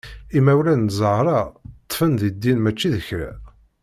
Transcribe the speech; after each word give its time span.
Imawlan 0.37 0.79
n 0.87 0.91
Zahra 0.99 1.39
ṭṭfen 1.83 2.11
di 2.19 2.29
ddin 2.33 2.59
mačči 2.61 2.89
d 2.95 2.97
kra. 3.07 3.31